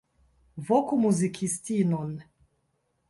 Voku 0.69 0.95
muzikistinon. 1.03 2.13